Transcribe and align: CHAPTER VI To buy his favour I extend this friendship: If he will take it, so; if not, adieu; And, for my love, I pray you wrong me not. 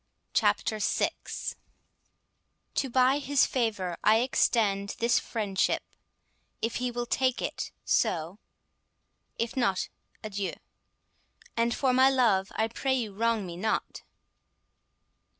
CHAPTER 0.33 0.79
VI 0.79 1.11
To 2.73 2.89
buy 2.89 3.19
his 3.19 3.45
favour 3.45 3.97
I 4.03 4.21
extend 4.21 4.95
this 4.97 5.19
friendship: 5.19 5.83
If 6.59 6.77
he 6.77 6.89
will 6.89 7.05
take 7.05 7.39
it, 7.39 7.71
so; 7.85 8.39
if 9.37 9.55
not, 9.55 9.89
adieu; 10.23 10.53
And, 11.55 11.75
for 11.75 11.93
my 11.93 12.09
love, 12.09 12.51
I 12.55 12.67
pray 12.67 12.95
you 12.95 13.13
wrong 13.13 13.45
me 13.45 13.55
not. 13.57 14.01